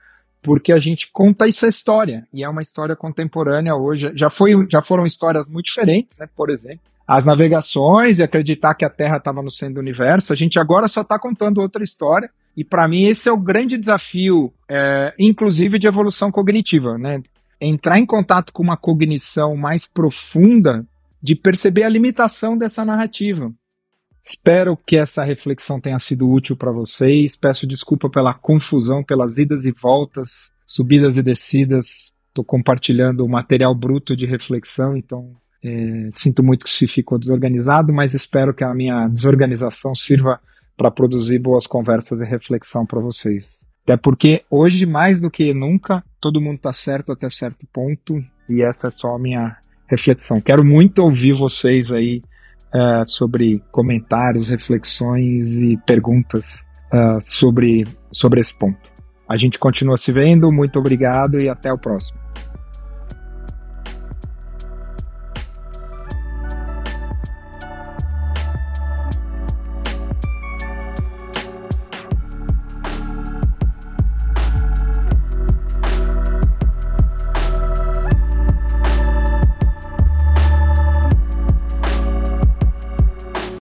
porque 0.42 0.72
a 0.72 0.78
gente 0.78 1.10
conta 1.12 1.46
essa 1.46 1.68
história 1.68 2.26
e 2.32 2.42
é 2.42 2.48
uma 2.48 2.62
história 2.62 2.96
contemporânea 2.96 3.74
hoje. 3.74 4.10
Já, 4.14 4.30
foi, 4.30 4.66
já 4.70 4.80
foram 4.80 5.04
histórias 5.04 5.46
muito 5.46 5.66
diferentes, 5.66 6.18
né? 6.18 6.28
Por 6.34 6.48
exemplo, 6.48 6.80
as 7.06 7.24
navegações 7.24 8.18
e 8.18 8.22
acreditar 8.22 8.74
que 8.74 8.84
a 8.84 8.90
Terra 8.90 9.18
estava 9.18 9.42
no 9.42 9.50
centro 9.50 9.74
do 9.74 9.80
universo. 9.80 10.32
A 10.32 10.36
gente 10.36 10.58
agora 10.58 10.88
só 10.88 11.02
está 11.02 11.18
contando 11.18 11.60
outra 11.60 11.84
história 11.84 12.30
e 12.58 12.64
para 12.64 12.88
mim 12.88 13.04
esse 13.04 13.28
é 13.28 13.32
o 13.32 13.38
grande 13.38 13.78
desafio, 13.78 14.52
é, 14.68 15.14
inclusive 15.16 15.78
de 15.78 15.86
evolução 15.86 16.28
cognitiva, 16.32 16.98
né? 16.98 17.22
Entrar 17.60 18.00
em 18.00 18.04
contato 18.04 18.52
com 18.52 18.64
uma 18.64 18.76
cognição 18.76 19.56
mais 19.56 19.86
profunda 19.86 20.84
de 21.22 21.36
perceber 21.36 21.84
a 21.84 21.88
limitação 21.88 22.58
dessa 22.58 22.84
narrativa. 22.84 23.52
Espero 24.26 24.76
que 24.76 24.96
essa 24.96 25.22
reflexão 25.22 25.80
tenha 25.80 26.00
sido 26.00 26.28
útil 26.28 26.56
para 26.56 26.72
vocês. 26.72 27.36
Peço 27.36 27.64
desculpa 27.64 28.10
pela 28.10 28.34
confusão, 28.34 29.04
pelas 29.04 29.38
idas 29.38 29.64
e 29.64 29.70
voltas, 29.70 30.50
subidas 30.66 31.16
e 31.16 31.22
descidas. 31.22 32.12
Estou 32.26 32.44
compartilhando 32.44 33.24
o 33.24 33.28
material 33.28 33.72
bruto 33.72 34.16
de 34.16 34.26
reflexão, 34.26 34.96
então 34.96 35.30
é, 35.62 36.10
sinto 36.12 36.42
muito 36.42 36.64
que 36.64 36.72
se 36.72 36.88
ficou 36.88 37.20
desorganizado, 37.20 37.92
mas 37.92 38.14
espero 38.14 38.52
que 38.52 38.64
a 38.64 38.74
minha 38.74 39.06
desorganização 39.06 39.94
sirva 39.94 40.40
para 40.78 40.92
produzir 40.92 41.40
boas 41.40 41.66
conversas 41.66 42.20
e 42.20 42.24
reflexão 42.24 42.86
para 42.86 43.00
vocês. 43.00 43.58
Até 43.82 43.96
porque 43.96 44.44
hoje, 44.48 44.86
mais 44.86 45.20
do 45.20 45.30
que 45.30 45.52
nunca, 45.52 46.04
todo 46.20 46.40
mundo 46.40 46.56
está 46.56 46.72
certo 46.72 47.10
até 47.10 47.28
certo 47.28 47.66
ponto, 47.72 48.22
e 48.48 48.62
essa 48.62 48.86
é 48.86 48.90
só 48.90 49.16
a 49.16 49.18
minha 49.18 49.56
reflexão. 49.88 50.40
Quero 50.40 50.64
muito 50.64 51.00
ouvir 51.00 51.32
vocês 51.32 51.90
aí 51.90 52.22
uh, 52.72 53.06
sobre 53.06 53.60
comentários, 53.72 54.50
reflexões 54.50 55.56
e 55.56 55.76
perguntas 55.78 56.62
uh, 56.92 57.20
sobre, 57.20 57.86
sobre 58.12 58.40
esse 58.40 58.56
ponto. 58.56 58.78
A 59.28 59.36
gente 59.36 59.58
continua 59.58 59.96
se 59.96 60.12
vendo, 60.12 60.52
muito 60.52 60.78
obrigado 60.78 61.40
e 61.40 61.48
até 61.48 61.72
o 61.72 61.78
próximo. 61.78 62.18